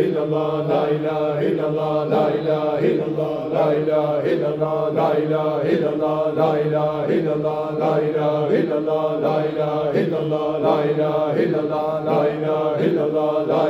الا 0.00 0.22
اللہ 0.22 0.68
لا 0.68 0.80
الہ 0.82 1.16
الا 1.46 1.66
اللہ 1.66 1.94
لا 2.10 2.24
الہ 2.26 2.58
الا 2.80 3.04
اللہ 3.04 3.48
لا 3.52 3.64
الہ 3.70 4.04
الا 4.32 4.48
اللہ 4.48 4.88
لا 4.94 5.08
الہ 5.16 5.42
الا 5.70 5.90
اللہ 5.92 6.28
لا 6.36 6.50
الہ 6.52 6.86
الا 7.16 7.32
اللہ 7.32 7.70
لا 7.78 7.92
الہ 7.96 8.30
الا 8.58 8.76
اللہ 8.76 9.18
لا 9.20 9.34
الہ 9.40 9.70
الا 10.00 10.18
اللہ 10.18 10.58
لا 10.60 10.74
الہ 10.82 11.12
الا 11.44 11.58
اللہ 11.58 11.90
لا 12.08 12.20
الہ 12.22 12.58
الا 12.86 13.02
اللہ 13.02 13.39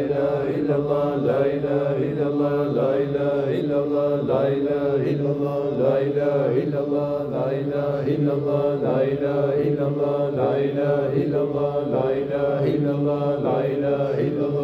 إله 0.00 0.40
إلا 0.58 0.74
الله 0.76 1.08
لا 1.30 1.40
إله 1.56 1.88
إلا 2.08 2.26
الله 2.32 2.56
لا 2.78 2.90
إله 3.04 3.44
إلا 3.60 3.76
الله 3.84 4.10
لا 4.30 4.42
إله 4.56 4.88
إلا 5.12 5.28
لا 5.82 5.94
إله 6.08 6.40
إلا 6.62 6.80
الله 6.84 7.20
لا 7.34 7.44
إله 7.60 7.90
إلا 8.14 8.32
لا 8.86 8.98
إله 9.12 9.44
إلا 9.66 9.86
لا 10.40 10.56
إله 10.72 11.04
إلا 11.22 11.38
لا 11.94 12.06
إله 12.20 12.58
إلا 12.74 12.90
الله 12.98 13.26
لا 13.46 13.58
إله 13.72 14.06
إلا 14.26 14.44
الله 14.50 14.63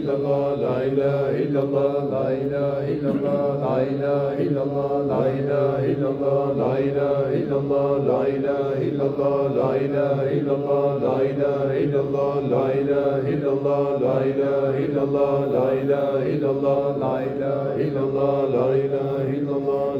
illallah 0.00 0.56
la 0.64 0.76
ilaha 0.88 1.36
illallah 1.44 1.92
la 2.12 2.24
ilaha 2.32 2.88
illallah 2.92 3.44
la 3.60 3.76
ilaha 3.84 4.38
illallah 4.44 4.92
la 5.10 5.22
ilaha 5.38 5.84
illallah 5.90 6.44
la 6.60 6.72
ilaha 6.88 7.28
illallah 7.38 7.90
la 8.08 8.22
ilaha 8.36 8.80
illallah 8.80 9.50
la 9.50 9.76
ilaha 9.76 10.30
illallah 10.32 10.88
la 11.04 11.16
ilaha 11.30 11.78
illallah 11.84 12.34
la 12.52 12.64
ilaha 12.80 13.20
illallah 13.34 13.84
la 14.00 14.16
ilaha 14.32 14.72
illallah 14.80 15.36
la 15.54 15.66
ilaha 15.82 16.24
illallah 16.32 16.84
la 17.04 17.14
ilaha 17.28 17.76
illallah 17.84 18.36
la 18.56 18.66
ilaha 18.80 19.28
illallah 19.36 19.99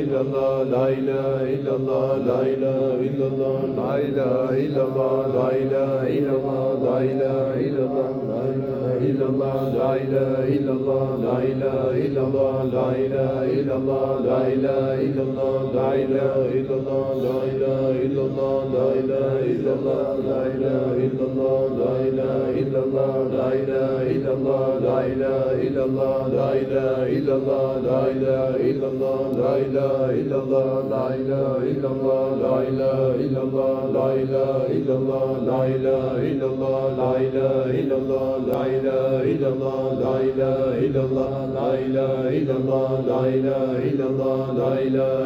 illallah, 0.00 0.64
la 0.72 0.84
ilaha 0.98 1.44
illallah, 1.54 2.08
la 2.28 2.40
ilaha 2.52 3.00
illallah, 3.08 3.58
la 3.78 3.92
ilaha 4.06 4.56
illallah, 4.64 5.16
la 5.36 5.48
ilaha 5.62 6.08
illallah, 6.16 6.66
la 6.84 6.96
ilaha 7.10 7.54
illallah, 7.66 8.08
la 8.26 8.42
ilaha 8.52 8.96
illallah, 9.08 9.56
la 9.76 9.90
ilaha 9.96 10.46
illallah, 10.46 11.06
la 11.24 11.36
ilaha 11.44 11.92
illallah, 12.04 12.56
la 12.76 12.88
ilaha 13.04 13.46
illallah, 13.56 14.10
la 14.26 14.40
ilaha 14.54 14.92
illallah, 15.06 15.60
la 15.76 15.90
ilaha 15.96 16.36
illallah, 16.58 17.06
la 17.06 17.38
ilaha 17.46 17.90
illallah, 17.96 18.50
la 18.66 18.90
ilaha 18.96 19.30
illallah, 19.56 20.06
la 20.06 20.40
ilaha 20.46 20.92
illallah, 21.06 21.62
la 21.80 21.92
ilaha 22.06 22.52
illallah, 22.62 23.14
la 23.36 23.48
ilaha 23.56 24.04
illallah, 24.14 24.66
la 24.86 24.98
ilaha 25.06 25.55
illallah, 25.76 26.32
la 26.32 26.48
ilaha 26.56 27.04
illallah, 27.04 27.76
la 27.84 28.00
ilaha 28.08 28.56
illallah, 28.56 29.20
la 29.36 29.52
ilaha 29.64 30.08
illallah, 30.16 30.88
la 30.88 31.04
ilaha 31.20 31.60
illallah, 31.70 32.28
la 32.40 32.56
ilaha 32.64 33.12
illallah, 33.12 33.84
la 33.92 34.08
ilaha 34.16 34.72
illallah, 34.72 35.28
la 35.48 35.60
ilaha 35.68 36.16
illallah, 36.16 36.86
la 36.96 37.12
ilaha 37.16 37.68
illallah, 37.76 38.40
la 38.46 38.62
ilaha 38.72 39.20
illallah, 39.28 39.82
la 39.92 40.14
ilaha 40.16 40.56
illallah, 40.66 41.32
la 41.56 41.72
ilaha 41.76 42.22
illallah, 42.46 43.04
la 43.06 43.20
ilaha 43.26 43.82
illallah, 44.06 44.44
la 44.46 44.72
ilaha 44.76 45.18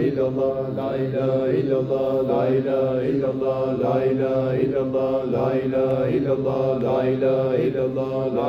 illallah, 0.00 0.50
la 0.50 0.80
ilaha 0.80 0.80
illallah, 0.80 0.80
la 0.80 0.90
ilaha 0.90 1.36
illallah, 1.60 2.10
la 2.26 2.42
ilaha 2.50 2.98
illallah, 3.10 3.66
la 3.80 3.94
ilaha 4.00 4.50
illallah, 4.64 5.24
la 5.30 5.46
ilaha 5.62 6.10
illallah, 6.16 6.82
la 6.82 6.98
ilaha 7.14 7.54
illallah, 7.66 8.32
la 8.34 8.48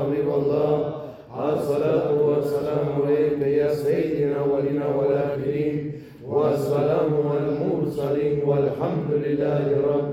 حبيب 0.00 0.28
الله 0.28 0.94
الصلاة 1.54 2.12
والسلام 2.22 2.86
عليك 3.04 3.40
يا 3.40 3.74
سيدنا 3.74 4.32
الأولين 4.32 4.82
والآخرين 4.98 5.92
والسلام 6.26 7.10
على 7.30 7.48
المرسلين 7.48 8.42
والحمد 8.46 9.10
لله 9.24 9.66
رب 9.94 10.03